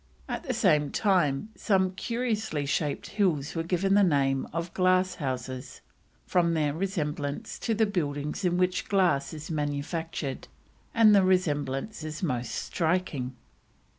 At 0.27 0.41
the 0.41 0.53
same 0.55 0.89
time 0.89 1.49
some 1.55 1.91
curiously 1.93 2.65
shaped 2.65 3.05
hills 3.05 3.53
were 3.53 3.61
given 3.61 3.93
the 3.93 4.01
name 4.01 4.47
of 4.51 4.73
the 4.73 4.79
Glasshouses, 4.81 5.81
from 6.25 6.55
their 6.55 6.73
resemblance 6.73 7.59
to 7.59 7.75
the 7.75 7.85
buildings 7.85 8.43
in 8.43 8.57
which 8.57 8.89
glass 8.89 9.31
is 9.31 9.51
manufactured, 9.51 10.47
and 10.95 11.13
the 11.13 11.21
resemblance 11.21 12.03
is 12.03 12.23
most 12.23 12.49
striking. 12.49 13.35